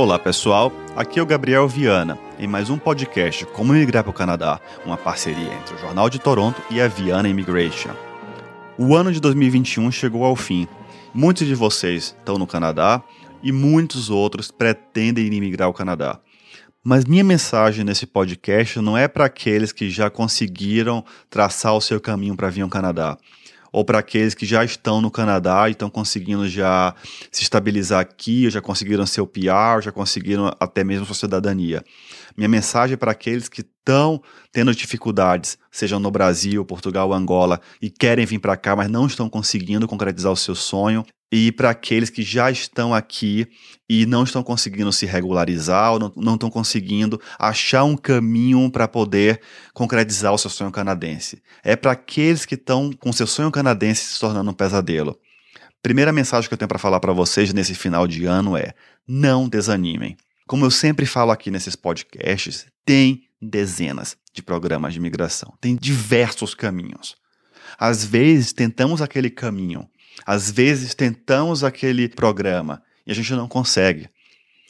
Olá 0.00 0.16
pessoal, 0.16 0.72
aqui 0.94 1.18
é 1.18 1.22
o 1.22 1.26
Gabriel 1.26 1.66
Viana 1.66 2.16
em 2.38 2.46
mais 2.46 2.70
um 2.70 2.78
podcast 2.78 3.44
Como 3.46 3.72
Migrar 3.72 4.04
para 4.04 4.10
o 4.12 4.14
Canadá, 4.14 4.60
uma 4.86 4.96
parceria 4.96 5.52
entre 5.52 5.74
o 5.74 5.78
Jornal 5.78 6.08
de 6.08 6.20
Toronto 6.20 6.62
e 6.70 6.80
a 6.80 6.86
Viana 6.86 7.28
Immigration. 7.28 7.90
O 8.78 8.94
ano 8.94 9.10
de 9.10 9.18
2021 9.18 9.90
chegou 9.90 10.22
ao 10.22 10.36
fim. 10.36 10.68
Muitos 11.12 11.48
de 11.48 11.54
vocês 11.56 12.14
estão 12.16 12.38
no 12.38 12.46
Canadá 12.46 13.02
e 13.42 13.50
muitos 13.50 14.08
outros 14.08 14.52
pretendem 14.52 15.26
imigrar 15.26 15.66
ao 15.66 15.74
Canadá. 15.74 16.20
Mas 16.84 17.04
minha 17.04 17.24
mensagem 17.24 17.84
nesse 17.84 18.06
podcast 18.06 18.78
não 18.78 18.96
é 18.96 19.08
para 19.08 19.24
aqueles 19.24 19.72
que 19.72 19.90
já 19.90 20.08
conseguiram 20.08 21.04
traçar 21.28 21.74
o 21.74 21.80
seu 21.80 22.00
caminho 22.00 22.36
para 22.36 22.50
vir 22.50 22.62
ao 22.62 22.68
Canadá 22.68 23.18
ou 23.72 23.84
para 23.84 23.98
aqueles 23.98 24.34
que 24.34 24.46
já 24.46 24.64
estão 24.64 25.00
no 25.00 25.10
Canadá 25.10 25.68
e 25.68 25.72
estão 25.72 25.90
conseguindo 25.90 26.48
já 26.48 26.94
se 27.30 27.42
estabilizar 27.42 28.00
aqui, 28.00 28.48
já 28.50 28.60
conseguiram 28.60 29.06
seu 29.06 29.26
PR, 29.26 29.80
já 29.82 29.92
conseguiram 29.92 30.54
até 30.58 30.82
mesmo 30.84 31.06
sua 31.06 31.14
cidadania. 31.14 31.84
Minha 32.36 32.48
mensagem 32.48 32.94
é 32.94 32.96
para 32.96 33.12
aqueles 33.12 33.48
que 33.48 33.60
estão 33.60 34.22
tendo 34.52 34.74
dificuldades, 34.74 35.58
sejam 35.70 35.98
no 35.98 36.10
Brasil, 36.10 36.64
Portugal, 36.64 37.12
Angola, 37.12 37.60
e 37.80 37.90
querem 37.90 38.24
vir 38.26 38.38
para 38.38 38.56
cá, 38.56 38.76
mas 38.76 38.88
não 38.88 39.06
estão 39.06 39.28
conseguindo 39.28 39.88
concretizar 39.88 40.32
o 40.32 40.36
seu 40.36 40.54
sonho, 40.54 41.04
e 41.30 41.52
para 41.52 41.70
aqueles 41.70 42.08
que 42.08 42.22
já 42.22 42.50
estão 42.50 42.94
aqui 42.94 43.46
e 43.88 44.06
não 44.06 44.24
estão 44.24 44.42
conseguindo 44.42 44.92
se 44.92 45.04
regularizar 45.04 45.92
ou 45.92 46.12
não, 46.16 46.34
estão 46.34 46.50
conseguindo 46.50 47.20
achar 47.38 47.84
um 47.84 47.96
caminho 47.96 48.70
para 48.70 48.88
poder 48.88 49.40
concretizar 49.74 50.32
o 50.32 50.38
seu 50.38 50.50
sonho 50.50 50.72
canadense. 50.72 51.42
É 51.62 51.76
para 51.76 51.92
aqueles 51.92 52.46
que 52.46 52.54
estão 52.54 52.90
com 52.92 53.12
seu 53.12 53.26
sonho 53.26 53.50
canadense 53.50 54.14
se 54.14 54.20
tornando 54.20 54.50
um 54.50 54.54
pesadelo. 54.54 55.18
Primeira 55.82 56.12
mensagem 56.12 56.48
que 56.48 56.54
eu 56.54 56.58
tenho 56.58 56.68
para 56.68 56.78
falar 56.78 56.98
para 56.98 57.12
vocês 57.12 57.52
nesse 57.52 57.74
final 57.74 58.06
de 58.06 58.24
ano 58.24 58.56
é: 58.56 58.72
não 59.06 59.48
desanimem. 59.48 60.16
Como 60.46 60.64
eu 60.64 60.70
sempre 60.70 61.04
falo 61.04 61.30
aqui 61.30 61.50
nesses 61.50 61.76
podcasts, 61.76 62.66
tem 62.84 63.24
dezenas 63.40 64.16
de 64.32 64.42
programas 64.42 64.94
de 64.94 64.98
imigração, 64.98 65.52
tem 65.60 65.76
diversos 65.76 66.54
caminhos. 66.54 67.16
Às 67.78 68.04
vezes 68.04 68.52
tentamos 68.52 69.02
aquele 69.02 69.30
caminho 69.30 69.88
às 70.26 70.50
vezes 70.50 70.94
tentamos 70.94 71.64
aquele 71.64 72.08
programa 72.08 72.82
e 73.06 73.12
a 73.12 73.14
gente 73.14 73.32
não 73.32 73.48
consegue. 73.48 74.08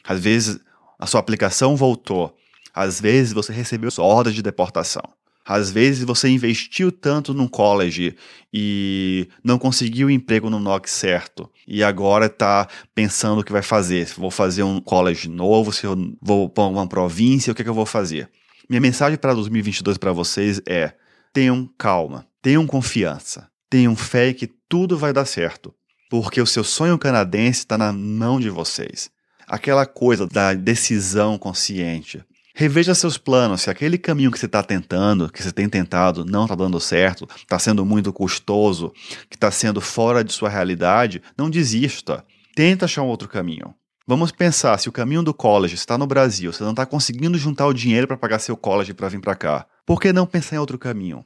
Às 0.04 0.20
vezes 0.20 0.60
a 0.98 1.06
sua 1.06 1.20
aplicação 1.20 1.76
voltou. 1.76 2.36
Às 2.74 3.00
vezes 3.00 3.32
você 3.32 3.52
recebeu 3.52 3.90
ordens 3.98 4.34
de 4.34 4.42
deportação. 4.42 5.02
Às 5.44 5.70
vezes 5.70 6.04
você 6.04 6.28
investiu 6.28 6.92
tanto 6.92 7.32
num 7.32 7.48
college 7.48 8.14
e 8.52 9.26
não 9.42 9.58
conseguiu 9.58 10.08
o 10.08 10.10
emprego 10.10 10.50
no 10.50 10.60
NOC 10.60 10.86
certo. 10.86 11.50
E 11.66 11.82
agora 11.82 12.26
está 12.26 12.68
pensando 12.94 13.40
o 13.40 13.44
que 13.44 13.50
vai 13.50 13.62
fazer. 13.62 14.06
Se 14.06 14.20
vou 14.20 14.30
fazer 14.30 14.62
um 14.62 14.78
college 14.78 15.26
novo, 15.26 15.72
se 15.72 15.86
eu 15.86 15.96
vou 16.20 16.50
para 16.50 16.64
uma 16.64 16.86
província, 16.86 17.50
o 17.50 17.54
que, 17.54 17.62
é 17.62 17.64
que 17.64 17.70
eu 17.70 17.74
vou 17.74 17.86
fazer? 17.86 18.28
Minha 18.68 18.82
mensagem 18.82 19.18
para 19.18 19.32
2022 19.32 19.96
para 19.96 20.12
vocês 20.12 20.60
é: 20.66 20.92
tenham 21.32 21.66
calma, 21.78 22.26
tenham 22.42 22.66
confiança. 22.66 23.48
Tenham 23.70 23.94
fé 23.94 24.32
que 24.32 24.46
tudo 24.46 24.96
vai 24.96 25.12
dar 25.12 25.26
certo, 25.26 25.74
porque 26.10 26.40
o 26.40 26.46
seu 26.46 26.64
sonho 26.64 26.98
canadense 26.98 27.60
está 27.60 27.76
na 27.76 27.92
mão 27.92 28.40
de 28.40 28.48
vocês. 28.48 29.10
Aquela 29.46 29.84
coisa 29.84 30.26
da 30.26 30.54
decisão 30.54 31.38
consciente. 31.38 32.24
Reveja 32.54 32.94
seus 32.94 33.16
planos. 33.16 33.62
Se 33.62 33.70
aquele 33.70 33.96
caminho 33.96 34.32
que 34.32 34.38
você 34.38 34.46
está 34.46 34.62
tentando, 34.62 35.30
que 35.30 35.42
você 35.42 35.52
tem 35.52 35.68
tentado, 35.68 36.24
não 36.24 36.42
está 36.42 36.54
dando 36.54 36.80
certo, 36.80 37.28
está 37.36 37.58
sendo 37.58 37.84
muito 37.84 38.12
custoso, 38.12 38.92
que 39.30 39.36
está 39.36 39.50
sendo 39.50 39.80
fora 39.80 40.24
de 40.24 40.32
sua 40.32 40.48
realidade, 40.48 41.22
não 41.36 41.48
desista. 41.48 42.24
Tenta 42.56 42.86
achar 42.86 43.02
um 43.02 43.06
outro 43.06 43.28
caminho. 43.28 43.74
Vamos 44.06 44.32
pensar, 44.32 44.78
se 44.78 44.88
o 44.88 44.92
caminho 44.92 45.22
do 45.22 45.34
college 45.34 45.74
está 45.74 45.98
no 45.98 46.06
Brasil, 46.06 46.52
você 46.52 46.64
não 46.64 46.70
está 46.70 46.86
conseguindo 46.86 47.36
juntar 47.36 47.66
o 47.66 47.74
dinheiro 47.74 48.08
para 48.08 48.16
pagar 48.16 48.38
seu 48.38 48.56
college 48.56 48.94
para 48.94 49.08
vir 49.08 49.20
para 49.20 49.36
cá, 49.36 49.66
por 49.86 50.00
que 50.00 50.12
não 50.12 50.26
pensar 50.26 50.56
em 50.56 50.58
outro 50.58 50.78
caminho? 50.78 51.24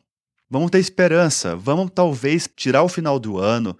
Vamos 0.52 0.70
ter 0.70 0.80
esperança. 0.80 1.56
Vamos 1.56 1.90
talvez 1.94 2.46
tirar 2.54 2.82
o 2.82 2.88
final 2.88 3.18
do 3.18 3.38
ano 3.38 3.74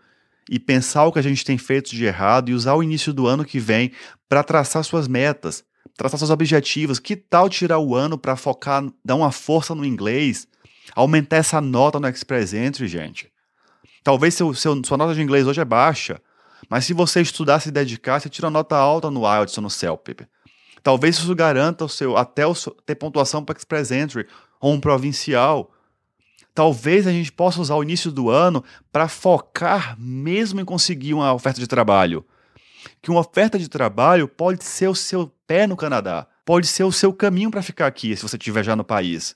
e 0.49 0.59
pensar 0.59 1.05
o 1.05 1.13
que 1.13 1.19
a 1.19 1.23
gente 1.23 1.45
tem 1.45 1.59
feito 1.59 1.91
de 1.91 2.07
errado 2.07 2.49
e 2.49 2.55
usar 2.55 2.73
o 2.73 2.83
início 2.83 3.13
do 3.13 3.27
ano 3.27 3.45
que 3.45 3.61
vem 3.61 3.93
para 4.27 4.43
traçar 4.43 4.83
suas 4.83 5.07
metas, 5.07 5.63
traçar 5.99 6.17
seus 6.17 6.31
objetivos. 6.31 6.99
Que 6.99 7.15
tal 7.15 7.51
tirar 7.51 7.79
o 7.79 7.95
ano 7.95 8.17
para 8.17 8.37
focar, 8.37 8.83
dar 9.05 9.17
uma 9.17 9.31
força 9.31 9.75
no 9.75 9.85
inglês, 9.85 10.49
aumentar 10.97 11.37
essa 11.37 11.61
nota 11.61 12.01
no 12.01 12.09
Express 12.09 12.55
Entry, 12.55 12.89
gente? 12.89 13.31
Talvez 14.03 14.33
seu, 14.33 14.55
seu, 14.55 14.83
sua 14.83 14.97
nota 14.97 15.15
de 15.15 15.21
inglês 15.21 15.47
hoje 15.47 15.61
é 15.61 15.67
baixa, 15.67 16.23
mas 16.71 16.87
se 16.87 16.95
você 16.95 17.21
estudar, 17.21 17.61
se 17.61 17.71
dedicar, 17.71 18.19
você 18.19 18.31
tira 18.31 18.49
nota 18.49 18.77
alta 18.77 19.11
no 19.11 19.31
IELTS 19.31 19.59
ou 19.59 19.63
no 19.63 19.69
CELPIP. 19.69 20.27
Talvez 20.83 21.19
isso 21.19 21.35
garanta 21.35 21.85
o 21.85 21.89
seu, 21.89 22.17
até 22.17 22.47
o 22.47 22.55
seu, 22.55 22.73
ter 22.87 22.95
pontuação 22.95 23.45
para 23.45 23.59
Express 23.59 23.91
Entry 23.91 24.27
ou 24.59 24.73
um 24.73 24.81
provincial 24.81 25.71
talvez 26.55 27.07
a 27.07 27.13
gente 27.13 27.33
possa 27.33 27.61
usar 27.61 27.77
o 27.77 27.83
início 27.83 28.11
do 28.11 28.31
ano 28.31 28.63
para 28.91 29.09
focar 29.09 29.97
mesmo 29.99 30.61
em 30.61 30.65
conseguir 30.65 31.15
uma 31.15 31.33
oferta 31.33 31.61
de 31.61 31.67
trabalho. 31.67 32.25
Que 33.01 33.11
uma 33.11 33.21
oferta 33.21 33.59
de 33.59 33.69
trabalho 33.69 34.29
pode 34.29 34.65
ser 34.65 34.89
o 34.89 34.95
seu 34.95 35.33
pé 35.47 35.67
no 35.67 35.77
Canadá, 35.77 36.27
pode 36.45 36.67
ser 36.67 36.85
o 36.85 36.93
seu 36.93 37.13
caminho 37.13 37.51
para 37.51 37.63
ficar 37.63 37.87
aqui 37.87 38.17
se 38.17 38.23
você 38.23 38.37
estiver 38.37 38.65
já 38.65 38.75
no 38.75 38.85
país. 38.85 39.35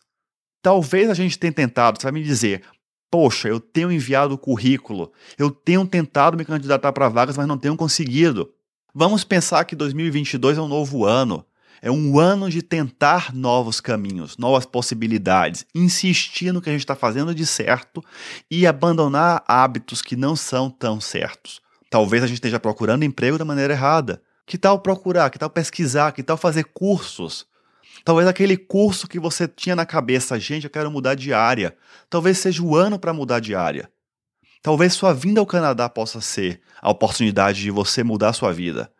Talvez 0.62 1.08
a 1.08 1.14
gente 1.14 1.38
tenha 1.38 1.52
tentado, 1.52 1.98
você 1.98 2.04
vai 2.04 2.12
me 2.12 2.22
dizer, 2.22 2.62
poxa, 3.10 3.48
eu 3.48 3.60
tenho 3.60 3.92
enviado 3.92 4.34
o 4.34 4.38
currículo, 4.38 5.12
eu 5.38 5.50
tenho 5.50 5.86
tentado 5.86 6.36
me 6.36 6.44
candidatar 6.44 6.92
para 6.92 7.08
vagas, 7.08 7.36
mas 7.36 7.46
não 7.46 7.58
tenho 7.58 7.76
conseguido. 7.76 8.52
Vamos 8.92 9.24
pensar 9.24 9.64
que 9.64 9.76
2022 9.76 10.58
é 10.58 10.60
um 10.60 10.68
novo 10.68 11.04
ano. 11.04 11.44
É 11.82 11.90
um 11.90 12.18
ano 12.18 12.48
de 12.48 12.62
tentar 12.62 13.34
novos 13.34 13.80
caminhos, 13.80 14.36
novas 14.38 14.64
possibilidades, 14.64 15.66
insistir 15.74 16.52
no 16.52 16.60
que 16.60 16.70
a 16.70 16.72
gente 16.72 16.82
está 16.82 16.94
fazendo 16.94 17.34
de 17.34 17.44
certo 17.44 18.02
e 18.50 18.66
abandonar 18.66 19.44
hábitos 19.46 20.00
que 20.00 20.16
não 20.16 20.34
são 20.34 20.70
tão 20.70 21.00
certos. 21.00 21.60
Talvez 21.90 22.22
a 22.22 22.26
gente 22.26 22.36
esteja 22.36 22.58
procurando 22.58 23.04
emprego 23.04 23.38
da 23.38 23.44
maneira 23.44 23.74
errada. 23.74 24.22
Que 24.46 24.56
tal 24.56 24.78
procurar? 24.80 25.30
Que 25.30 25.38
tal 25.38 25.50
pesquisar? 25.50 26.12
Que 26.12 26.22
tal 26.22 26.36
fazer 26.36 26.64
cursos? 26.64 27.46
Talvez 28.04 28.28
aquele 28.28 28.56
curso 28.56 29.08
que 29.08 29.18
você 29.18 29.48
tinha 29.48 29.74
na 29.74 29.84
cabeça, 29.84 30.38
gente, 30.38 30.64
eu 30.64 30.70
quero 30.70 30.90
mudar 30.90 31.14
de 31.14 31.32
área. 31.32 31.76
Talvez 32.08 32.38
seja 32.38 32.62
o 32.62 32.76
ano 32.76 32.98
para 32.98 33.12
mudar 33.12 33.40
de 33.40 33.54
área. 33.54 33.90
Talvez 34.62 34.94
sua 34.94 35.12
vinda 35.12 35.40
ao 35.40 35.46
Canadá 35.46 35.88
possa 35.88 36.20
ser 36.20 36.60
a 36.80 36.90
oportunidade 36.90 37.60
de 37.62 37.70
você 37.70 38.02
mudar 38.02 38.32
sua 38.32 38.52
vida 38.52 38.90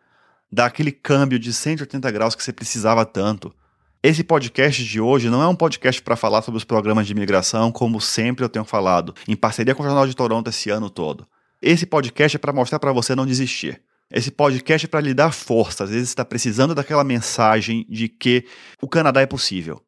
dar 0.50 0.66
aquele 0.66 0.92
câmbio 0.92 1.38
de 1.38 1.52
180 1.52 2.10
graus 2.10 2.34
que 2.34 2.42
você 2.42 2.52
precisava 2.52 3.04
tanto. 3.04 3.54
Esse 4.02 4.22
podcast 4.22 4.84
de 4.84 5.00
hoje 5.00 5.28
não 5.28 5.42
é 5.42 5.48
um 5.48 5.56
podcast 5.56 6.00
para 6.00 6.16
falar 6.16 6.42
sobre 6.42 6.58
os 6.58 6.64
programas 6.64 7.06
de 7.06 7.12
imigração, 7.12 7.72
como 7.72 8.00
sempre 8.00 8.44
eu 8.44 8.48
tenho 8.48 8.64
falado, 8.64 9.14
em 9.26 9.34
parceria 9.34 9.74
com 9.74 9.82
o 9.82 9.86
Jornal 9.86 10.06
de 10.06 10.14
Toronto 10.14 10.48
esse 10.48 10.70
ano 10.70 10.88
todo. 10.88 11.26
Esse 11.60 11.86
podcast 11.86 12.36
é 12.36 12.38
para 12.38 12.52
mostrar 12.52 12.78
para 12.78 12.92
você 12.92 13.14
não 13.14 13.26
desistir. 13.26 13.82
Esse 14.10 14.30
podcast 14.30 14.86
é 14.86 14.88
para 14.88 15.00
lhe 15.00 15.12
dar 15.12 15.32
força. 15.32 15.84
Às 15.84 15.90
vezes 15.90 16.10
está 16.10 16.24
precisando 16.24 16.74
daquela 16.74 17.02
mensagem 17.02 17.84
de 17.88 18.08
que 18.08 18.46
o 18.80 18.88
Canadá 18.88 19.20
é 19.20 19.26
possível. 19.26 19.82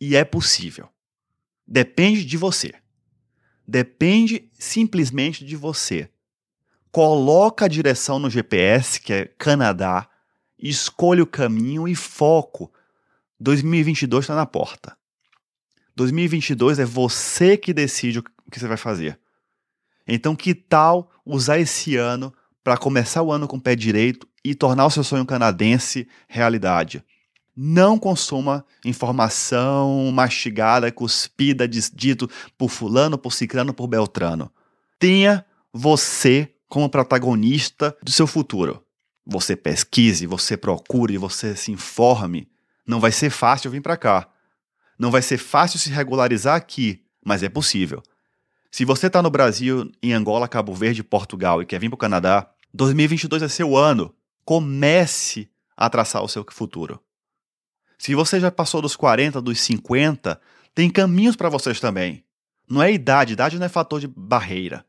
E 0.00 0.16
é 0.16 0.24
possível. 0.24 0.88
Depende 1.66 2.24
de 2.24 2.36
você. 2.36 2.72
Depende 3.68 4.48
simplesmente 4.58 5.44
de 5.44 5.56
você 5.56 6.08
coloca 6.96 7.66
a 7.66 7.68
direção 7.68 8.18
no 8.18 8.30
GPS, 8.30 8.98
que 8.98 9.12
é 9.12 9.24
Canadá, 9.36 10.08
escolha 10.58 11.22
o 11.22 11.26
caminho 11.26 11.86
e 11.86 11.94
foco. 11.94 12.72
2022 13.38 14.24
está 14.24 14.34
na 14.34 14.46
porta. 14.46 14.96
2022 15.94 16.78
é 16.78 16.86
você 16.86 17.54
que 17.54 17.74
decide 17.74 18.20
o 18.20 18.22
que 18.50 18.58
você 18.58 18.66
vai 18.66 18.78
fazer. 18.78 19.20
Então, 20.08 20.34
que 20.34 20.54
tal 20.54 21.10
usar 21.22 21.58
esse 21.58 21.96
ano 21.96 22.32
para 22.64 22.78
começar 22.78 23.20
o 23.20 23.30
ano 23.30 23.46
com 23.46 23.58
o 23.58 23.60
pé 23.60 23.76
direito 23.76 24.26
e 24.42 24.54
tornar 24.54 24.86
o 24.86 24.90
seu 24.90 25.04
sonho 25.04 25.26
canadense 25.26 26.08
realidade? 26.26 27.04
Não 27.54 27.98
consuma 27.98 28.64
informação 28.86 30.10
mastigada, 30.14 30.90
cuspida, 30.90 31.68
dito 31.68 32.26
por 32.56 32.70
fulano, 32.70 33.18
por 33.18 33.34
ciclano, 33.34 33.74
por 33.74 33.86
beltrano. 33.86 34.50
Tenha 34.98 35.44
você 35.70 36.55
como 36.68 36.88
protagonista 36.88 37.96
do 38.02 38.10
seu 38.10 38.26
futuro. 38.26 38.84
Você 39.26 39.56
pesquise, 39.56 40.26
você 40.26 40.56
procure, 40.56 41.18
você 41.18 41.56
se 41.56 41.72
informe. 41.72 42.48
Não 42.86 43.00
vai 43.00 43.10
ser 43.10 43.30
fácil 43.30 43.70
vir 43.70 43.82
para 43.82 43.96
cá. 43.96 44.28
Não 44.98 45.10
vai 45.10 45.22
ser 45.22 45.38
fácil 45.38 45.78
se 45.78 45.90
regularizar 45.90 46.56
aqui, 46.56 47.02
mas 47.24 47.42
é 47.42 47.48
possível. 47.48 48.02
Se 48.70 48.84
você 48.84 49.08
está 49.08 49.22
no 49.22 49.30
Brasil, 49.30 49.90
em 50.02 50.12
Angola, 50.12 50.48
Cabo 50.48 50.74
Verde, 50.74 51.02
Portugal 51.02 51.62
e 51.62 51.66
quer 51.66 51.80
vir 51.80 51.88
para 51.88 51.94
o 51.94 51.98
Canadá, 51.98 52.48
2022 52.72 53.42
é 53.42 53.48
seu 53.48 53.76
ano. 53.76 54.14
Comece 54.44 55.50
a 55.76 55.90
traçar 55.90 56.22
o 56.22 56.28
seu 56.28 56.44
futuro. 56.50 57.00
Se 57.98 58.14
você 58.14 58.38
já 58.38 58.50
passou 58.50 58.82
dos 58.82 58.94
40, 58.94 59.40
dos 59.40 59.60
50, 59.60 60.40
tem 60.74 60.90
caminhos 60.90 61.36
para 61.36 61.48
vocês 61.48 61.80
também. 61.80 62.22
Não 62.68 62.82
é 62.82 62.92
idade, 62.92 63.32
idade 63.32 63.58
não 63.58 63.66
é 63.66 63.68
fator 63.68 64.00
de 64.00 64.06
barreira. 64.06 64.84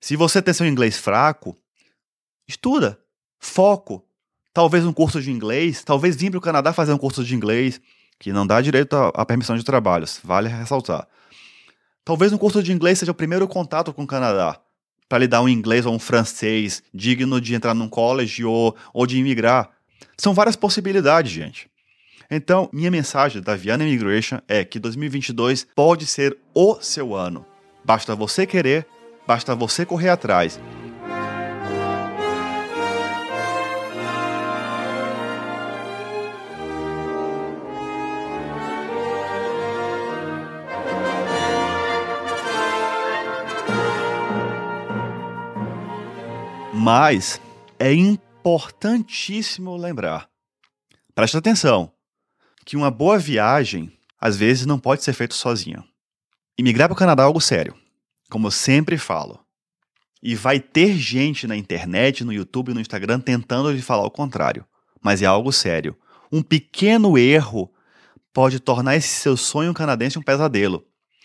Se 0.00 0.16
você 0.16 0.40
tem 0.40 0.54
seu 0.54 0.66
inglês 0.66 0.96
fraco, 0.96 1.56
estuda, 2.46 2.98
foco. 3.38 4.04
talvez 4.52 4.84
um 4.84 4.92
curso 4.92 5.20
de 5.20 5.30
inglês, 5.30 5.84
talvez 5.84 6.16
vir 6.16 6.30
para 6.30 6.38
o 6.38 6.42
Canadá 6.42 6.72
fazer 6.72 6.92
um 6.92 6.98
curso 6.98 7.22
de 7.24 7.34
inglês, 7.34 7.80
que 8.18 8.32
não 8.32 8.46
dá 8.46 8.60
direito 8.60 8.94
à 8.96 9.24
permissão 9.24 9.56
de 9.56 9.64
trabalhos, 9.64 10.20
vale 10.22 10.48
ressaltar. 10.48 11.06
Talvez 12.04 12.32
um 12.32 12.38
curso 12.38 12.62
de 12.62 12.72
inglês 12.72 12.98
seja 12.98 13.12
o 13.12 13.14
primeiro 13.14 13.46
contato 13.46 13.92
com 13.92 14.02
o 14.02 14.06
Canadá, 14.06 14.58
para 15.08 15.18
lhe 15.18 15.28
dar 15.28 15.42
um 15.42 15.48
inglês 15.48 15.86
ou 15.86 15.94
um 15.94 15.98
francês 15.98 16.82
digno 16.92 17.40
de 17.40 17.54
entrar 17.54 17.74
num 17.74 17.88
college 17.88 18.44
ou, 18.44 18.74
ou 18.92 19.06
de 19.06 19.18
imigrar. 19.18 19.70
São 20.16 20.34
várias 20.34 20.56
possibilidades, 20.56 21.30
gente. 21.30 21.70
Então, 22.30 22.68
minha 22.72 22.90
mensagem 22.90 23.40
da 23.40 23.54
Viana 23.56 23.84
Immigration 23.84 24.38
é 24.46 24.64
que 24.64 24.78
2022 24.78 25.66
pode 25.74 26.04
ser 26.04 26.36
o 26.52 26.80
seu 26.80 27.14
ano. 27.14 27.46
Basta 27.84 28.14
você 28.14 28.46
querer, 28.46 28.86
basta 29.28 29.54
você 29.54 29.84
correr 29.84 30.08
atrás. 30.08 30.58
Mas 46.72 47.38
é 47.78 47.92
importantíssimo 47.92 49.76
lembrar. 49.76 50.26
Preste 51.14 51.36
atenção 51.36 51.92
que 52.64 52.78
uma 52.78 52.90
boa 52.90 53.18
viagem 53.18 53.92
às 54.18 54.38
vezes 54.38 54.64
não 54.64 54.78
pode 54.78 55.04
ser 55.04 55.12
feita 55.12 55.34
sozinha. 55.34 55.84
Imigrar 56.56 56.88
para 56.88 56.94
o 56.94 56.98
Canadá 56.98 57.24
é 57.24 57.26
algo 57.26 57.42
sério, 57.42 57.76
como 58.30 58.46
eu 58.46 58.50
sempre 58.50 58.98
falo. 58.98 59.40
E 60.22 60.34
vai 60.34 60.58
ter 60.58 60.96
gente 60.96 61.46
na 61.46 61.56
internet, 61.56 62.24
no 62.24 62.32
YouTube, 62.32 62.74
no 62.74 62.80
Instagram 62.80 63.20
tentando 63.20 63.70
lhe 63.70 63.82
falar 63.82 64.04
o 64.04 64.10
contrário. 64.10 64.66
Mas 65.00 65.22
é 65.22 65.26
algo 65.26 65.52
sério. 65.52 65.96
Um 66.30 66.42
pequeno 66.42 67.16
erro 67.16 67.72
pode 68.32 68.58
tornar 68.58 68.96
esse 68.96 69.08
seu 69.08 69.36
sonho 69.36 69.72
canadense 69.72 70.18
um 70.18 70.22
pesadelo. 70.22 70.84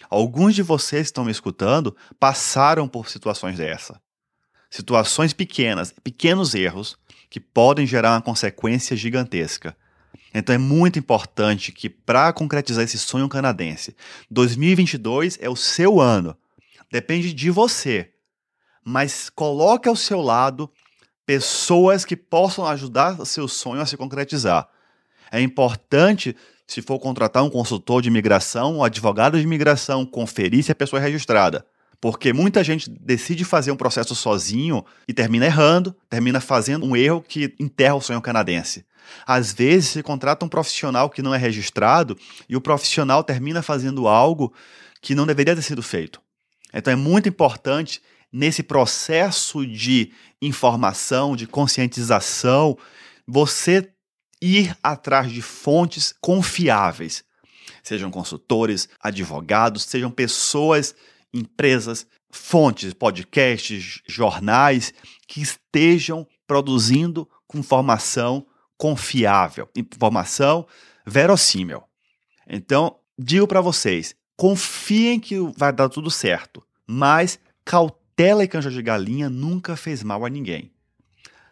Alguns 0.10 0.54
de 0.54 0.62
vocês 0.62 1.04
que 1.04 1.08
estão 1.08 1.26
me 1.26 1.32
escutando 1.32 1.96
passaram 2.20 2.88
por 2.88 3.10
situações 3.10 3.58
dessa 3.58 4.00
situações 4.74 5.34
pequenas, 5.34 5.94
pequenos 6.04 6.56
erros 6.56 6.98
que 7.30 7.40
podem 7.40 7.86
gerar 7.86 8.14
uma 8.14 8.22
consequência 8.24 8.98
gigantesca. 8.98 9.78
Então 10.34 10.56
é 10.56 10.58
muito 10.58 10.98
importante 10.98 11.72
que 11.72 11.88
para 11.88 12.34
concretizar 12.34 12.84
esse 12.84 12.98
sonho 12.98 13.30
canadense, 13.30 13.96
2022 14.32 15.38
é 15.40 15.48
o 15.48 15.56
seu 15.56 16.02
ano. 16.02 16.36
Depende 16.94 17.34
de 17.34 17.50
você. 17.50 18.12
Mas 18.86 19.28
coloque 19.28 19.90
ao 19.90 19.96
seu 19.96 20.22
lado 20.22 20.70
pessoas 21.26 22.06
que 22.06 22.16
possam 22.16 22.68
ajudar 22.68 23.20
o 23.20 23.26
seu 23.26 23.48
sonho 23.48 23.82
a 23.82 23.86
se 23.88 23.98
concretizar. 23.98 24.70
É 25.32 25.42
importante, 25.42 26.36
se 26.68 26.84
for 26.84 27.00
contratar 27.00 27.44
um 27.44 27.50
consultor 27.50 28.00
de 28.00 28.10
imigração, 28.10 28.78
um 28.78 28.84
advogado 28.84 29.40
de 29.40 29.44
imigração, 29.44 30.06
conferir 30.06 30.64
se 30.64 30.72
a 30.72 30.76
pessoa 30.76 31.00
é 31.00 31.04
registrada. 31.04 31.66
Porque 32.00 32.32
muita 32.32 32.64
gente 32.64 32.88
decide 32.92 33.44
fazer 33.44 33.72
um 33.72 33.76
processo 33.76 34.14
sozinho 34.14 34.86
e 35.08 35.14
termina 35.16 35.48
errando, 35.48 35.96
termina 36.08 36.40
fazendo 36.40 36.86
um 36.86 36.96
erro 36.96 37.26
que 37.28 37.56
enterra 37.60 37.96
o 37.96 38.02
sonho 38.02 38.22
canadense. 38.22 38.86
Às 39.26 39.52
vezes 39.52 39.90
se 39.90 40.04
contrata 40.04 40.46
um 40.46 40.50
profissional 40.50 41.10
que 41.10 41.24
não 41.24 41.34
é 41.34 41.40
registrado 41.40 42.16
e 42.48 42.56
o 42.56 42.62
profissional 42.62 43.24
termina 43.24 43.64
fazendo 43.64 44.08
algo 44.08 44.54
que 45.02 45.16
não 45.16 45.26
deveria 45.26 45.56
ter 45.56 45.64
sido 45.64 45.82
feito. 45.82 46.22
Então 46.74 46.92
é 46.92 46.96
muito 46.96 47.30
importante 47.30 48.02
nesse 48.32 48.64
processo 48.64 49.66
de 49.66 50.12
informação, 50.42 51.36
de 51.36 51.46
conscientização, 51.46 52.78
você 53.28 53.90
ir 54.42 54.76
atrás 54.82 55.32
de 55.32 55.42
fontes 55.42 56.14
confiáveis. 56.20 57.24
Sejam 57.84 58.10
consultores, 58.10 58.90
advogados, 59.00 59.84
sejam 59.84 60.10
pessoas 60.10 60.96
empresas, 61.34 62.06
fontes, 62.30 62.94
podcasts, 62.94 64.02
jornais 64.08 64.94
que 65.28 65.42
estejam 65.42 66.28
produzindo 66.48 67.28
informação 67.54 68.46
confiável, 68.78 69.70
informação 69.76 70.68
verossímil. 71.06 71.84
Então, 72.48 73.00
digo 73.18 73.48
para 73.48 73.62
vocês, 73.62 74.16
confiem 74.36 75.20
que 75.20 75.38
vai 75.58 75.72
dar 75.72 75.90
tudo 75.90 76.10
certo, 76.10 76.64
mas 76.88 77.40
cautela 77.64 78.44
e 78.44 78.48
canja 78.48 78.70
de 78.70 78.82
galinha 78.82 79.30
nunca 79.30 79.76
fez 79.76 80.04
mal 80.04 80.26
a 80.26 80.30
ninguém. 80.30 80.72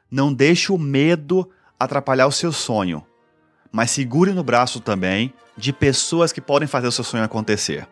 Não 0.10 0.33
deixe 0.33 0.72
o 0.72 0.78
medo 0.78 1.50
atrapalhar 1.80 2.28
o 2.28 2.31
seu 2.31 2.51
sonho, 2.51 3.06
mas 3.72 3.92
segure 3.92 4.33
no 4.33 4.44
braço 4.44 4.80
também 4.80 5.33
de 5.56 5.72
pessoas 5.72 6.31
que 6.31 6.42
podem 6.42 6.68
fazer 6.68 6.88
o 6.88 6.92
seu 6.92 7.04
sonho 7.04 7.24
acontecer. 7.24 7.88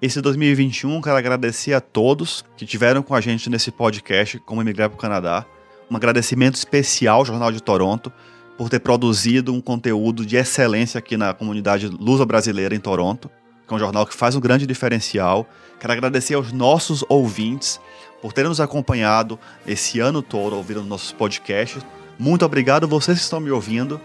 Esse 0.00 0.20
2021, 0.20 1.00
quero 1.00 1.16
agradecer 1.16 1.72
a 1.72 1.80
todos 1.80 2.44
que 2.56 2.66
tiveram 2.66 3.02
com 3.02 3.14
a 3.14 3.20
gente 3.20 3.48
nesse 3.48 3.70
podcast 3.70 4.38
Como 4.40 4.60
Emigrar 4.60 4.90
para 4.90 4.96
o 4.96 5.00
Canadá. 5.00 5.46
Um 5.90 5.96
agradecimento 5.96 6.56
especial 6.56 7.20
ao 7.20 7.24
Jornal 7.24 7.50
de 7.50 7.62
Toronto 7.62 8.12
por 8.58 8.68
ter 8.68 8.80
produzido 8.80 9.54
um 9.54 9.60
conteúdo 9.60 10.26
de 10.26 10.36
excelência 10.36 10.98
aqui 10.98 11.16
na 11.16 11.32
comunidade 11.32 11.88
luso-brasileira 11.88 12.74
em 12.74 12.80
Toronto, 12.80 13.30
que 13.66 13.72
é 13.72 13.76
um 13.76 13.78
jornal 13.78 14.06
que 14.06 14.14
faz 14.14 14.36
um 14.36 14.40
grande 14.40 14.66
diferencial. 14.66 15.48
Quero 15.80 15.92
agradecer 15.92 16.34
aos 16.34 16.52
nossos 16.52 17.04
ouvintes 17.08 17.80
por 18.22 18.32
terem 18.32 18.48
nos 18.48 18.60
acompanhado 18.60 19.38
esse 19.66 20.00
ano 20.00 20.22
todo 20.22 20.56
ouvindo 20.56 20.82
nossos 20.82 21.12
podcasts. 21.12 21.84
Muito 22.18 22.44
obrigado 22.44 22.88
vocês 22.88 23.18
que 23.18 23.24
estão 23.24 23.40
me 23.40 23.50
ouvindo. 23.50 24.00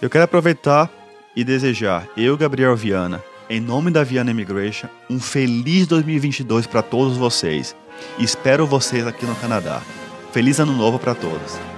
Eu 0.00 0.10
quero 0.10 0.24
aproveitar 0.24 0.90
e 1.34 1.42
desejar, 1.42 2.06
eu, 2.16 2.36
Gabriel 2.36 2.76
Viana, 2.76 3.22
em 3.48 3.60
nome 3.60 3.90
da 3.90 4.04
Viana 4.04 4.30
Immigration, 4.30 4.88
um 5.08 5.18
feliz 5.18 5.86
2022 5.86 6.66
para 6.66 6.82
todos 6.82 7.16
vocês. 7.16 7.74
Espero 8.18 8.66
vocês 8.66 9.06
aqui 9.06 9.24
no 9.26 9.34
Canadá. 9.36 9.80
Feliz 10.32 10.58
ano 10.58 10.72
novo 10.72 10.98
para 10.98 11.14
todos. 11.14 11.71